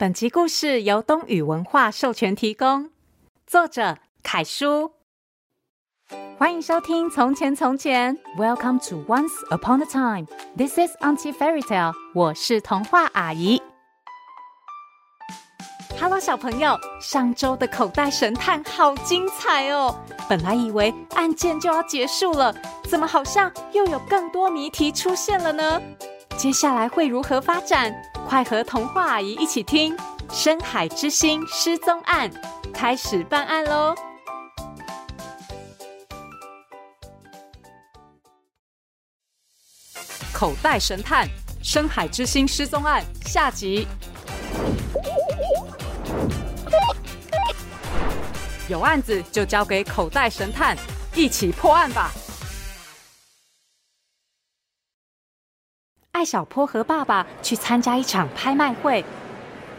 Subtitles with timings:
[0.00, 2.90] 本集故事由东雨文化授权提供，
[3.48, 4.92] 作者凯叔。
[6.38, 10.26] 欢迎收听《从前从前》，Welcome to Once Upon a Time。
[10.56, 11.94] This is Auntie Fairy Tale。
[12.14, 13.60] 我是童话阿姨。
[16.00, 19.98] Hello，小朋友，上周的口袋神探好精彩哦！
[20.28, 22.54] 本来以为案件就要结束了，
[22.88, 25.82] 怎么好像又有更多谜题出现了呢？
[26.36, 27.92] 接下来会如何发展？
[28.28, 29.96] 快和童话阿姨一起听
[30.30, 32.30] 《深海之星失踪案》，
[32.74, 33.94] 开始办案喽！
[40.30, 41.26] 口袋神探
[41.62, 43.88] 《深海之星失踪案》下集。
[48.68, 50.76] 有案子就交给口袋神探，
[51.14, 52.12] 一起破案吧！
[56.18, 59.04] 艾小坡和爸爸去参加一场拍卖会，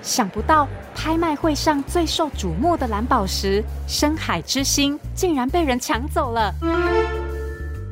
[0.01, 0.65] 想不到
[0.95, 6.55] 拍卖会上最受瞩目的蓝宝石——深海之星，竟然被人抢走了。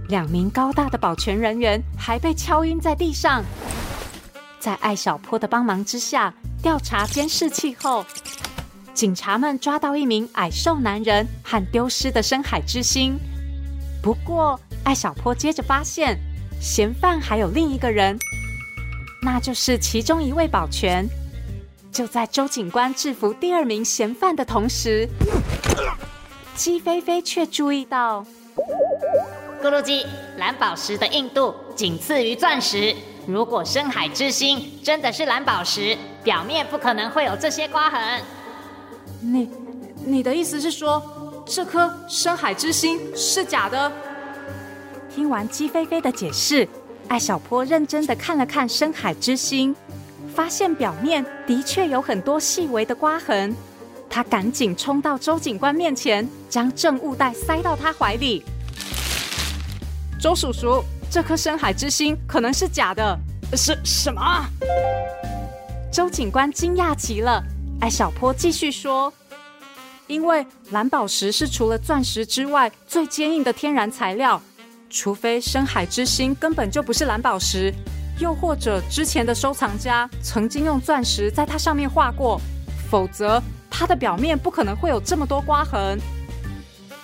[0.07, 3.43] 两名高大的保全人员还被敲晕在地上。
[4.61, 8.05] 在艾小坡的帮忙之下，调查监视器后，
[8.93, 13.19] 警察们抓到一名矮瘦男人和丢失的深海之星。
[14.01, 16.17] 不过，艾小坡接着发现，
[16.61, 18.17] 嫌犯还有另一个人。
[19.21, 21.07] 那就是其中一位保全。
[21.91, 25.07] 就在周警官制服第二名嫌犯的同时，
[26.55, 28.23] 鸡飞飞却注意到，
[29.61, 30.05] 咕噜鸡，
[30.37, 32.95] 蓝宝石的硬度仅次于钻石。
[33.25, 38.21] 如果深海之心真的是蓝宝石，表面不可能会有这些刮痕。
[39.19, 39.49] 你，
[40.05, 43.91] 你的意思是说，这颗深海之心是假的？
[45.13, 46.67] 听完鸡飞飞的解释。
[47.07, 49.75] 艾小坡认真的看了看深海之星，
[50.35, 53.55] 发现表面的确有很多细微的刮痕。
[54.09, 58.43] 他赶紧冲到周警官面前，将证物袋塞到他怀里。
[60.19, 63.17] 周叔叔，这颗深海之星可能是假的。
[63.53, 64.45] 是什么？
[65.91, 67.41] 周警官惊讶极了。
[67.79, 69.13] 艾小坡继续说
[70.07, 74.41] ：“因为蓝宝石是除了钻石之外最坚硬的天然材料。”
[74.89, 77.73] 除非深海之星根本就不是蓝宝石，
[78.19, 82.39] 又或者之前的收藏家曾经用钻石在它上面画过，
[82.89, 85.99] 否则它的表面不可能会有这么多刮痕。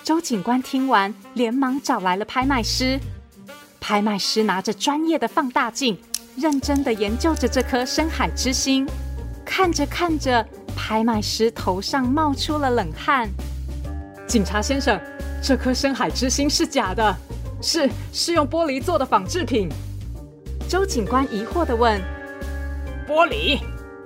[0.02, 2.98] 周警官听完，连忙找来了拍卖师。
[3.80, 5.98] 拍卖师拿着专业的放大镜，
[6.36, 8.86] 认真地研究着这颗深海之星。
[9.44, 13.28] 看着看着，拍卖师头上冒出了冷汗。
[14.26, 14.98] 警察先生，
[15.42, 17.14] 这颗深海之星是假的。
[17.64, 19.70] 是是用玻璃做的仿制品。
[20.68, 21.98] 周警官疑惑地问
[23.08, 23.58] ：“玻璃？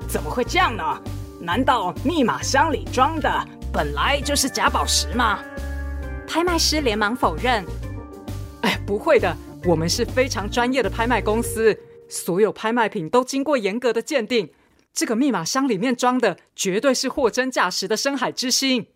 [0.08, 0.84] 怎么会这样呢？
[1.40, 3.28] 难道密码箱里装的
[3.72, 5.40] 本来就是假宝石吗？”
[6.26, 7.64] 拍卖师连忙否认
[8.62, 11.76] ：“哎，不会的，我们是非常专业的拍卖公司，
[12.08, 14.50] 所有拍卖品都经过严格的鉴定。
[14.94, 18.86] 这个密码箱里面装的绝对是货真价实的深海之星。”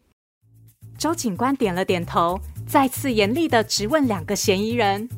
[0.99, 2.41] 周警官点了点头。
[2.67, 5.09] 再次严厉的质问两个嫌疑人：“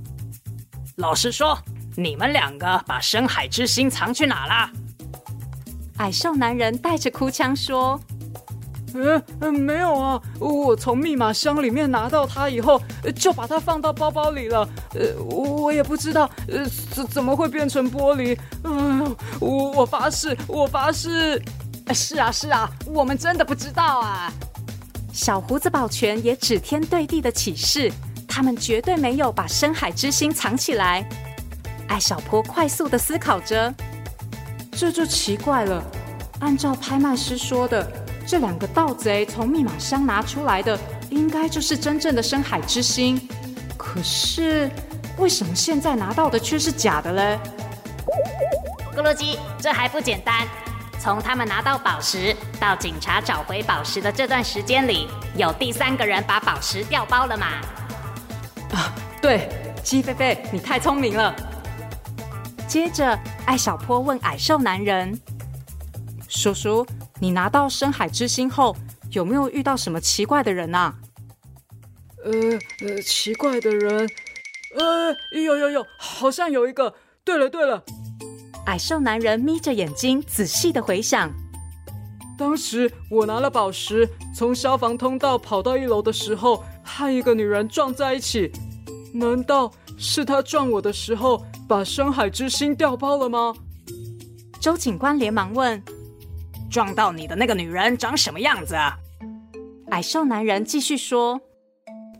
[0.97, 1.56] 老实说，
[1.97, 4.71] 你们两个把深海之心藏去哪了？”
[5.99, 8.00] 矮瘦男人带着哭腔说
[8.94, 12.82] ：“嗯嗯，没有啊，我从密码箱里面拿到它以后，
[13.15, 14.69] 就把它放到包包里了。
[14.94, 18.37] 呃，我也不知道，呃，怎怎么会变成玻璃？
[18.65, 21.41] 嗯，我我发誓，我发誓。
[21.93, 24.32] 是啊是啊，我们真的不知道啊。”
[25.14, 27.91] 小胡子保全也指天对地的起誓，
[28.26, 31.08] 他们绝对没有把深海之星藏起来。
[31.86, 33.72] 艾小坡快速的思考着，
[34.72, 35.80] 这就奇怪了。
[36.41, 37.88] 按照拍卖师说的，
[38.26, 40.76] 这两个盗贼从密码箱拿出来的，
[41.10, 43.16] 应该就是真正的深海之星。
[43.78, 44.69] 可是，
[45.16, 47.38] 为什么现在拿到的却是假的嘞？
[48.96, 50.44] 咕噜鸡，这还不简单。
[51.04, 55.06] 从他们拿到宝石到警察找回宝石的这段时间里，
[55.37, 57.46] 有第三个人把宝石调包了嘛？
[58.73, 58.90] 啊，
[59.20, 59.50] 对，
[59.82, 61.37] 鸡飞飞，你太聪明了。
[62.67, 65.20] 接着，艾小坡问矮瘦男人
[66.26, 66.87] ：“叔叔，
[67.20, 68.75] 你拿到深海之星后，
[69.11, 70.94] 有没有遇到什么奇怪的人啊？”
[72.25, 72.32] 呃
[72.81, 74.08] 呃，奇怪的人，
[74.79, 76.94] 呃，有有有，好像有一个。
[77.23, 77.82] 对了对了。
[78.66, 81.31] 矮瘦男人眯着眼睛，仔细的回想。
[82.37, 88.50] 当时我拿了宝石，从消防通道跑到一楼的时候，和一个女人撞在一起。
[89.12, 93.55] 难道是她撞我的时候，把深海之心掉包了吗？
[94.61, 95.81] 周警官连忙问
[96.70, 98.96] ：“撞到你的那个女人长什么样子啊？
[99.90, 101.40] 矮瘦男人继续说：“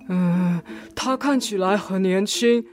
[0.09, 0.63] 嗯，
[0.95, 2.65] 她看起来很年轻，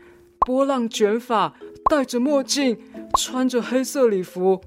[0.41, 1.55] 波浪卷发，
[1.89, 2.77] 戴着墨镜，
[3.17, 4.61] 穿着黑色礼服。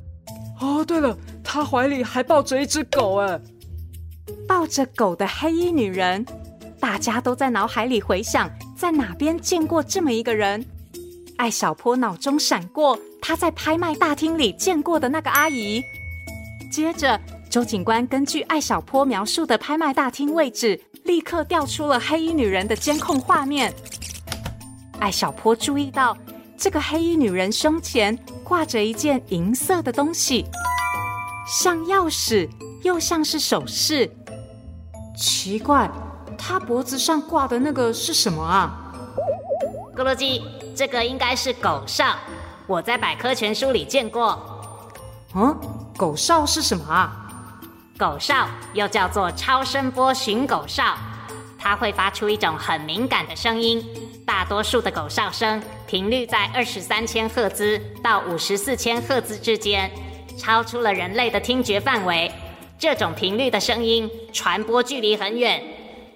[0.60, 3.16] 哦，对了，她怀里还抱着一只狗。
[3.16, 3.40] 哎，
[4.48, 6.24] 抱着狗的黑衣女人，
[6.80, 10.64] 大家都在脑海里回想，在哪边见过这么一个人。
[11.36, 15.82] 艾小坡脑中闪过他在拍卖大厅里见过的那个阿姨，
[16.70, 17.20] 接着。”
[17.50, 23.72] 周警官根据艾小坡描述的拍卖大厅位置，立刻调出了黑衣女人的监控画面。
[24.98, 26.16] 艾小坡注意到，
[26.64, 30.46] 这个黑衣女人胸前挂着一件银色的东西，
[31.46, 32.48] 像钥匙，
[32.82, 34.10] 又像是首饰。
[35.14, 35.90] 奇怪，
[36.38, 38.94] 她脖子上挂的那个是什么啊？
[39.94, 40.42] 咕噜鸡，
[40.74, 42.16] 这个应该是狗哨，
[42.66, 44.42] 我在百科全书里见过。
[45.34, 45.54] 嗯，
[45.98, 47.28] 狗哨是什么啊？
[47.98, 50.96] 狗哨又叫做超声波寻狗哨，
[51.58, 53.84] 它会发出一种很敏感的声音。
[54.24, 59.90] 大多数的狗哨声频率在二十三千赫兹到五十四千赫兹之间，
[60.36, 62.30] 超出了人类的听觉范围。
[62.78, 65.62] 这种频率的声音传播距离很远，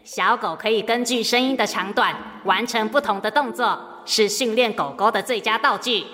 [0.04, 6.04] 小狗可以根据声音的长短完成不同的动作，是训练狗狗的最佳道具。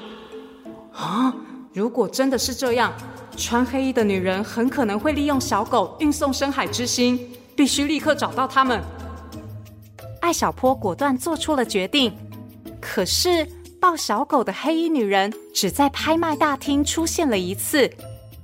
[0.93, 1.35] 啊，
[1.73, 2.93] 如果真的是这样。
[3.37, 7.19] 穿黑衣的女人很可能会利用小狗运送深海之心，
[7.56, 8.81] 必须立刻找到他们。
[10.21, 12.17] 艾小坡果断做出了决定。
[12.87, 13.49] 可是
[13.81, 17.91] 抱小狗的黑衣女人只在拍卖大厅出现了一次。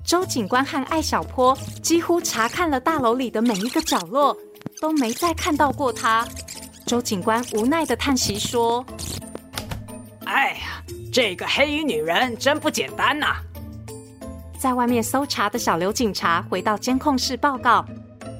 [0.03, 4.35] 周警官和艾小坡几乎查看了大楼里的每一个角落，
[4.81, 6.27] 都没再看到过她。
[6.87, 8.85] 周警官无奈的叹息说
[10.25, 10.83] ：“哎呀，
[11.13, 13.43] 这个黑衣女人真不简单呐、啊！”
[14.59, 17.85] 在外面搜查的小刘警察回到监控室报告，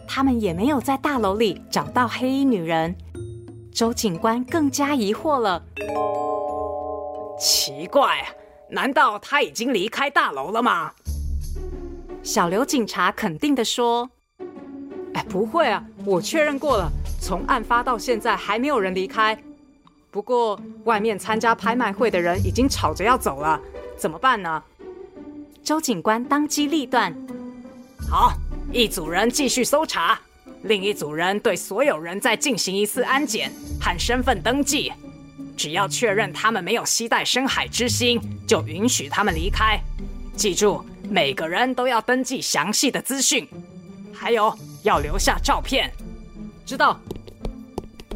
[0.09, 2.97] 他们也没有在大楼里找到黑衣女人。
[3.73, 5.63] 周警官更加疑惑了。
[7.39, 8.27] 奇怪，
[8.69, 10.93] 难道他已经离开大楼了吗？
[12.23, 14.11] 小刘警察肯定的说
[15.15, 16.91] ：“哎，不会啊，我确认过了，
[17.21, 19.41] 从案发到现在还没有人离开。
[20.11, 23.59] 不过外面参加拍卖会的人已经吵着要走了，
[23.97, 24.63] 怎么办呢？”
[25.65, 27.15] 周警官当机立断
[28.11, 28.33] ：“好，
[28.73, 30.21] 一组人继续搜查，
[30.63, 34.93] 另一组人对所有人再进行一次安检和身份登记。
[35.57, 39.79] 只要确认他们没有携带深海之心，就允许他们离开。
[40.35, 43.47] 记住，每个人都要登记详细的资讯，
[44.13, 45.91] 还有要留下照片。
[46.65, 46.99] 知道。”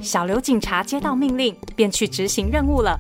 [0.01, 2.99] 小刘警察接到命令，便去执行任务了。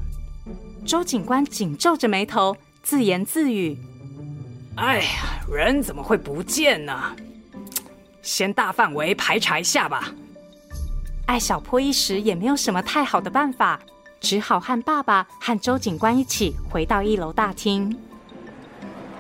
[0.86, 3.76] 周警官紧皱着眉头，自言自语。
[4.76, 7.14] 哎呀，人怎么会不见呢？
[8.24, 10.10] 先大范围排查一下吧。
[11.26, 13.78] 艾小坡一时也没有什么太好的办法，
[14.18, 17.96] 只好和爸爸和周警官一起回到一楼大厅。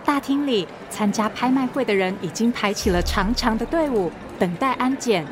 [0.04, 5.24] 大厅里参加拍卖会的人已经排起了长长的队伍，等待安检。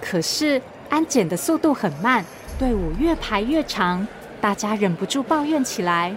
[0.00, 0.60] 可是
[0.90, 2.22] 安检的速度很慢，
[2.58, 4.06] 队伍越排越长，
[4.40, 6.14] 大家忍不住抱怨起来。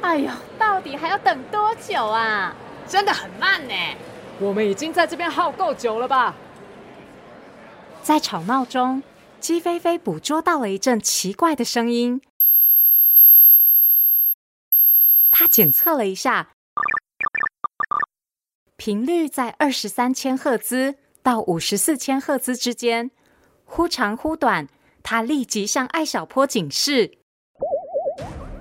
[0.00, 2.54] 哎呦，到底还要等多久啊？
[2.88, 3.74] 真的很慢呢。
[4.38, 6.34] 我们已经在这边耗够久了吧？
[8.02, 9.02] 在吵闹中，
[9.40, 12.20] 鸡飞飞捕捉到了一阵奇怪的声音。
[15.30, 16.50] 他检测了一下，
[18.76, 23.10] 频率在二十三千赫兹到五十四千赫兹之间，
[23.64, 24.68] 忽长忽短。
[25.02, 27.18] 他立即向艾小坡警示：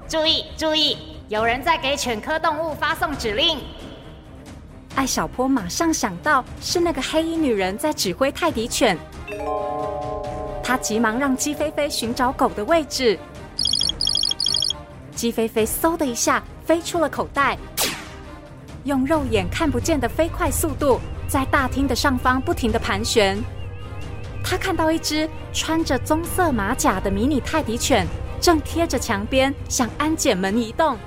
[0.08, 0.98] 注意，注意！
[1.28, 3.60] 有人在给犬科动物发送指令。
[4.96, 8.98] 艾小坡马上想到是那个黑衣女人在指挥泰迪犬，
[10.64, 13.20] 他急忙让鸡飞飞寻找狗的位置。
[15.14, 17.58] 鸡飞飞嗖的一下飞出了口袋，
[18.86, 23.38] 用肉眼看不见的飞快速度在大厅的上方不停地盘旋。
[24.44, 28.08] 他看到一只穿着棕色马甲的迷你泰迪犬
[28.40, 30.98] 正贴着墙边向安检门移动。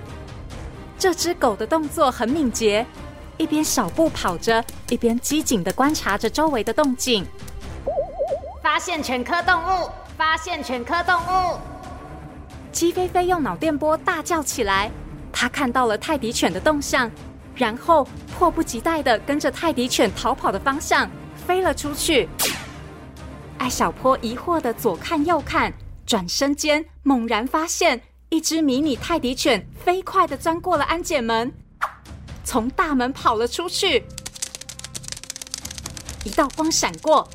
[0.98, 2.84] 这只狗的动作很敏捷，
[3.38, 7.24] 一边小步跑着，一边机警地观察着周围的动静。
[8.62, 9.90] 发现犬科动物！
[10.16, 11.58] 发现犬科动物！
[12.72, 14.90] 鸡飞飞用脑电波大叫起来。
[15.32, 17.10] 他看到了泰迪犬的动向，
[17.54, 21.08] 然后迫不及待地跟着泰迪犬逃跑的方向
[21.46, 22.28] 飞了出去。
[23.58, 25.72] 艾小坡疑惑地左看右看，
[26.04, 28.00] 转身间猛然发现。
[28.30, 31.50] 一只迷你泰迪犬飞快地钻过了安检门，
[32.48, 34.02] 从大门跑了出去。
[36.24, 37.28] 一道光闪过，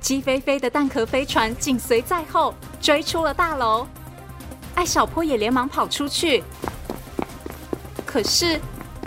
[0.00, 3.86] 鸡飞飞的蛋壳飞船紧随在后，追出了大楼。
[4.74, 6.42] 艾小坡也连忙跑出去，
[8.06, 8.58] 可是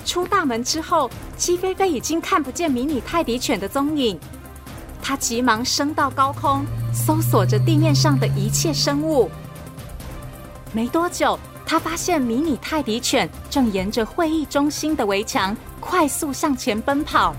[0.06, 4.20] 出大门之后，鸡飞飞已经看不见迷你泰迪犬的踪影。
[5.02, 6.64] 他急忙升到高空，
[6.94, 9.32] 搜索着地面上的一切生物。
[10.72, 11.40] 没多久，
[11.70, 17.36] 他发现迷你泰迪犬正沿着会议中心的围墙快速向前奔跑。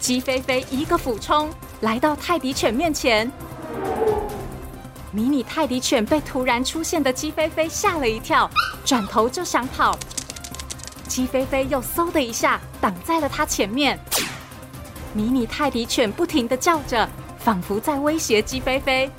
[0.00, 1.50] 鸡飞飞一个俯冲，
[1.82, 3.30] 来到泰迪犬面前。
[5.12, 8.50] 迷你泰迪犬被突然出现的鸡飞飞吓了一跳，
[8.82, 9.94] 转头就想跑。
[11.06, 14.00] 鸡飞飞又嗖的一下挡在了它前面。
[15.12, 17.06] 迷你泰迪犬不停地叫着，
[17.38, 19.10] 仿佛在威胁鸡飞飞。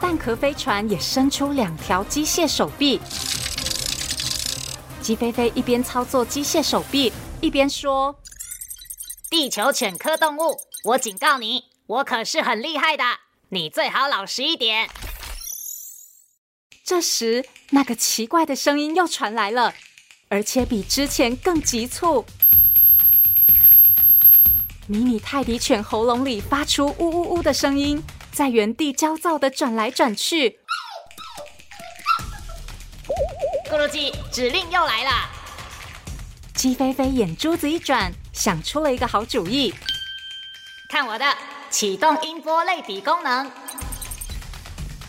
[0.00, 3.00] 蛋壳飞船也伸出两条机械手臂。
[5.02, 7.12] 鸡飞飞一边操作机械手臂。
[7.42, 8.20] 一边说
[9.30, 13.02] ：“地球犬科动物，我警告你，我可是很厉害的，
[13.48, 14.90] 你最好老实一点。”
[16.84, 19.72] 这时，那个奇怪的声音又传来了，
[20.28, 22.26] 而且比之前更急促。
[24.86, 28.02] 迷你泰迪犬喉咙里发出呜呜呜的声音，
[28.32, 30.58] 在原地焦躁的转来转去。
[33.70, 35.10] 咕噜鸡，指令又来了。
[36.54, 39.74] 鸡飞飞眼珠子一转，想出了一个好主意。
[40.88, 41.24] 看我的，
[41.70, 43.50] 启动音波类比功能。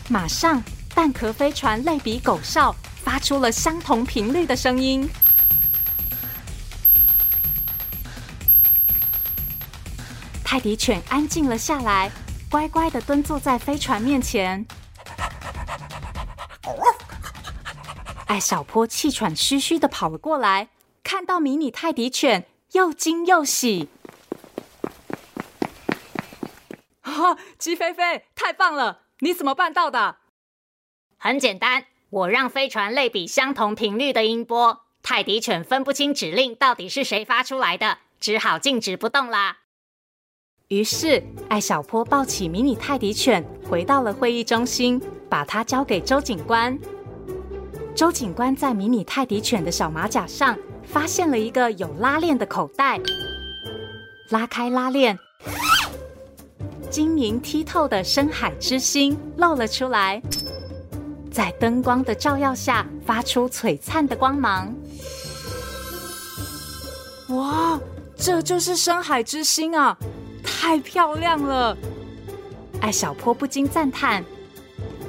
[0.08, 0.62] 马上，
[0.94, 2.74] 蛋壳飞船类比狗哨
[3.04, 5.08] 发出了相同频率的声音。
[10.44, 12.10] 泰迪犬安静了下来，
[12.52, 14.66] 乖乖的蹲坐在飞船面前。
[18.26, 20.68] 艾小坡气喘吁吁的跑了过来。
[21.02, 23.88] 看到迷你泰迪犬，又惊又喜。
[27.00, 29.04] 哈、哦，鸡飞飞，太棒了！
[29.20, 30.18] 你怎么办到的？
[31.16, 39.60] 很简单，我让飞船类比相同频率的音波，泰迪犬分不清指令到底是谁发出来的，只好静止不动啦。
[40.72, 44.98] 于是，艾小坡抱起迷你泰迪犬，回到了会议中心，
[45.28, 46.78] 把它交给周警官。
[47.94, 50.56] 周警官在迷你泰迪犬的小马甲上。
[50.84, 53.00] 发现了一个有拉链的口袋，
[54.30, 55.18] 拉开拉链，
[56.90, 60.20] 晶莹剔透的深海之星露了出来，
[61.30, 64.74] 在灯光的照耀下发出璀璨的光芒。
[67.28, 67.80] 哇，
[68.16, 69.96] 这就是深海之星啊！
[70.42, 71.76] 太漂亮了！
[72.80, 74.24] 艾小坡不禁赞叹。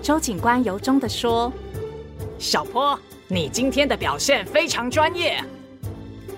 [0.01, 1.51] 周警官由衷的说
[2.37, 5.43] ：“小坡，你今天的表现非常专业。”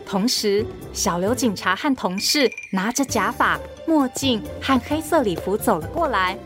[0.05, 6.37] 同时，小刘警察和同事拿着假发、墨镜和黑色礼服走了过来。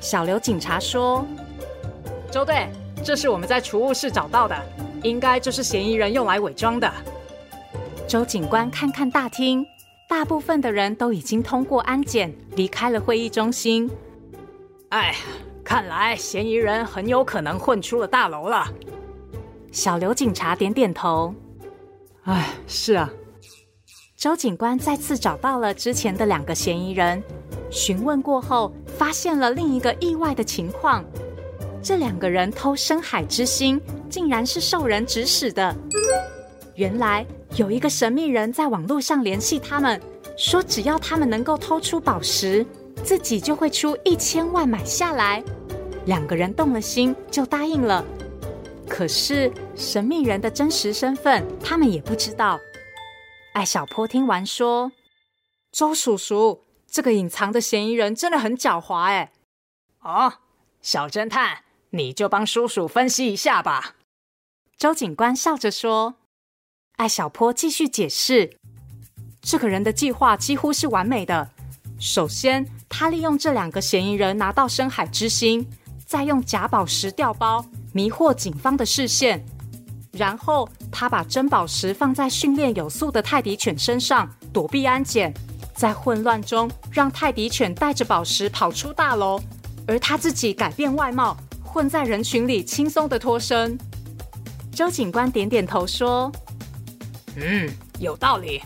[0.00, 1.24] 小刘警察说
[2.30, 2.68] ：“周队，
[3.04, 4.56] 这是我们在储物室找到的，
[5.02, 6.92] 应该就是嫌疑人用来伪装的。”
[8.08, 9.64] 周警官看看大厅，
[10.08, 13.90] 大部分的人都已经通过安检，离开了会议中心。
[14.90, 15.14] 哎，
[15.64, 18.66] 看来嫌疑人很有可能混出了大楼了。
[19.72, 21.34] 小刘警察点点头。
[22.22, 23.10] 哎，是啊。
[24.16, 27.22] 周警官再次找到了之前的两个嫌疑人，
[27.70, 31.04] 询问过后，发现了另一个意外的情况：
[31.82, 35.76] 这两个人偷深海之心，竟然是受人指使的。
[36.76, 39.98] 原来有一个神秘人在网络上联系他们，
[40.36, 42.64] 说只要他们能够偷出宝石，
[43.02, 45.42] 自己就会出一千万买下来。
[46.04, 48.04] 两个人动了心，就答应了。
[48.86, 52.60] 可是神秘人的真实身份，他们也不知道。
[53.54, 54.92] 艾小坡听完说
[55.72, 59.32] ：“周叔叔，这个隐藏的嫌疑人真的很狡猾哎。”
[60.04, 60.34] 哦，
[60.82, 63.96] 小侦探，你就帮叔叔分析一下吧。
[64.76, 66.16] 周警官笑着说。
[66.96, 68.50] 艾小坡继续解释
[69.42, 71.50] ：“这个人的计划几乎是完美的。
[71.98, 75.68] 首先，他利用这两个嫌疑人拿到深海之心，
[76.06, 79.44] 再用假宝石调包。”迷惑警方的视线，
[80.12, 85.32] 然后他把真宝石放在训练有素的泰迪犬身上，躲避安检，
[85.74, 89.40] 在混乱中让泰迪犬带着宝石跑出大楼，
[89.86, 93.78] 而他自己改变外貌，混在人群里轻松的脱身。
[94.72, 96.30] 周警官点点头说
[97.36, 98.60] ：“嗯，有道理。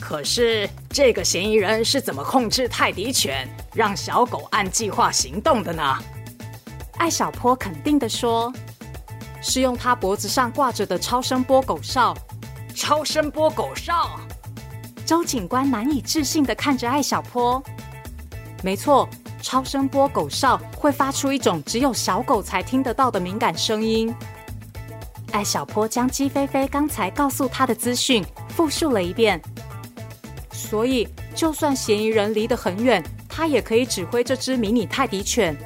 [0.00, 5.98] 可是这个嫌疑人是怎么控制泰迪犬，让小狗按计划行动的呢？”
[6.98, 8.52] 艾小坡肯定地说。
[9.40, 12.12] 是用他脖子上挂着的超声波狗哨，
[12.74, 14.18] 超声波狗哨。
[15.06, 17.62] 周警官难以置信地看着艾小坡。
[18.64, 19.08] 没错，
[19.40, 24.12] 超声波狗哨会发出一种只有小狗才听得到的敏感声音。
[25.32, 29.40] 艾小坡将姬飞飞刚才告诉他的资讯复述了一遍，
[30.52, 35.56] 所以就算嫌疑人离得很远，他也可以指挥这只迷你泰迪犬。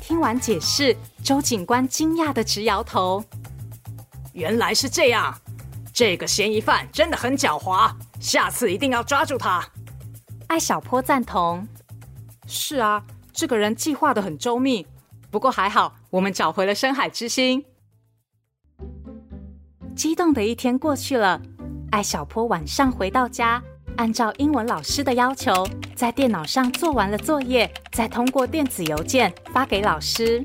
[0.00, 3.24] 听完解释，周警官惊讶的直摇头。
[4.34, 5.34] 原来是这样，
[5.92, 7.90] 这个嫌疑犯真的很狡猾。
[8.20, 9.66] 下次一定要抓住他。
[10.46, 11.66] 艾小坡赞同。
[12.46, 14.86] 是啊，这个人计划的很周密。
[15.30, 17.64] 不过还好，我们找回了深海之星。
[19.96, 21.40] 激动的一天过去了，
[21.90, 23.62] 艾小坡晚上回到家，
[23.96, 30.44] 按照英文老师的要求，在电脑上做完了作业，再通过电子邮件发给老师。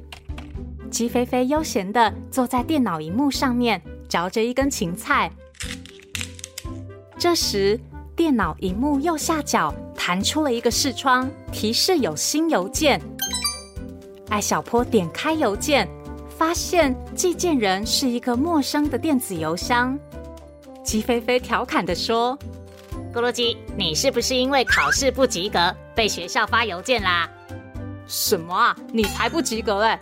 [0.92, 5.32] 鸡飞飞悠闲地坐在电脑荧幕上面，嚼着一根芹菜。
[7.18, 7.80] 这时，
[8.16, 13.02] 电脑荧幕右下角弹出了一个视窗，提示有新邮件。
[14.30, 15.90] 艾小坡点开邮件，
[16.40, 20.00] 发现寄件人是一个陌生的电子邮箱。
[20.86, 22.40] 鸡飞飞调侃地说
[23.14, 27.30] ：“咕噜鸡，你是不是因为考试不及格被学校发邮件啦
[28.08, 30.00] ？”“什么啊，你才不及格嘞！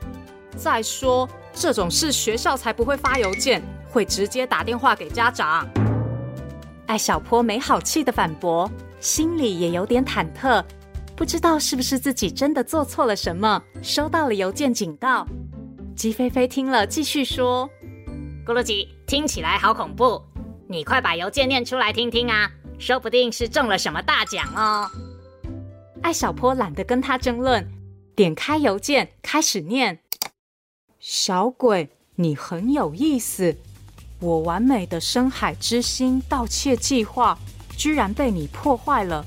[0.56, 5.68] 再说这种事，学校才不会发邮件，会直接打电话给家长。”
[6.86, 10.64] 艾小坡没好气的反驳，心里也有点忐忑，
[11.16, 15.26] 不知道是不是自己真的做错了什么，收到了邮件警告。
[15.98, 17.68] 鸡飞飞听了，继续说
[18.46, 20.22] ：“咕噜鸡，听起来好恐怖，
[20.70, 24.88] 你快把邮件念出来听听啊，说不定是中了什么大奖哦。”
[26.04, 27.68] 艾小坡懒得跟他争论，
[28.16, 29.98] 点开邮件开始念
[31.02, 33.58] ：“小鬼，你很有意思。”
[34.22, 37.38] 我完美的深海之心盗窃计划
[37.76, 39.26] 居然被你破坏了。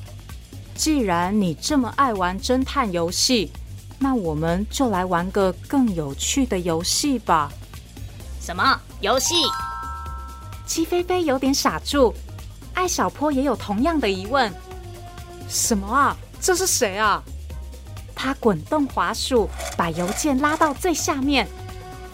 [0.76, 3.50] 既然你这么爱玩侦探游戏，
[4.02, 7.52] 那我们就来玩个更有趣的游戏吧。
[8.40, 9.34] 什么游戏？
[10.66, 12.14] 鸡飞飞有点傻住，
[12.74, 14.50] 艾小坡也有同样的疑问。
[15.48, 16.16] 什么啊？
[16.40, 17.22] 这是谁啊？
[18.14, 21.46] 他滚动滑鼠，把邮件拉到最下面，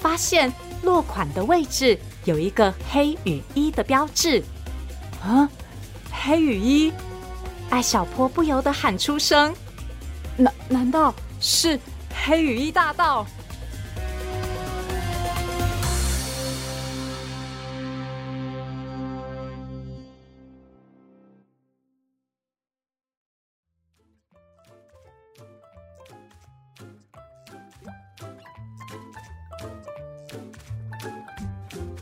[0.00, 1.98] 发现落款的位置。
[2.24, 4.42] 有一个黑雨衣的标志，
[5.22, 5.48] 啊，
[6.10, 6.92] 黑雨衣！
[7.70, 9.54] 艾小坡不由得喊出声
[10.36, 11.14] ：“难难道
[11.48, 11.78] 是
[12.24, 13.24] 黑羽衣大盗？”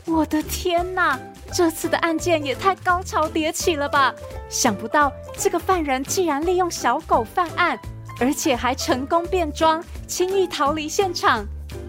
[0.07, 1.19] 我的天哪！
[1.53, 4.13] 这次的案件也太高潮迭起了吧！
[4.49, 7.77] 想不到这个犯人竟然利用小狗犯案，
[8.19, 11.45] 而且还成功变装，轻易逃离现场。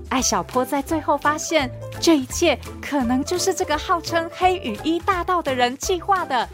[0.08, 6.48] 艾小坡在最后发现，这一切可能就是这个号称黑羽衣大盗的人计划的。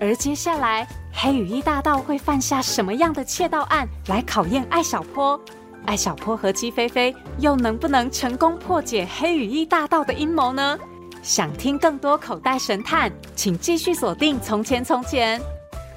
[0.00, 5.40] 而接下来，黑羽衣大盗会犯下什么样的窃盗案来考验艾小坡？
[5.84, 10.78] 艾小坡和姬飞飞又能不能成功破解黑羽衣大盗的阴谋呢？
[11.22, 15.40] 想听更多口袋神探，请继续锁定《从前从前》。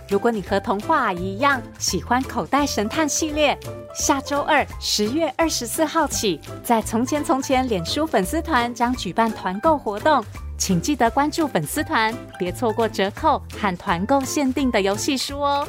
[0.07, 3.57] 如果你和童话一样喜欢口袋神探系列，
[3.95, 10.23] 下周二十月二十四号起，在《从前从前》脸书粉丝团将举办团购活动，
[10.57, 15.67] 请记得关注粉丝团，别错过折扣和团购限定的游戏书哦。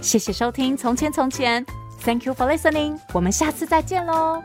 [0.00, 1.64] 谢谢收听《从前从前》
[2.04, 4.42] ，Thank you for listening，我们下次再见喽。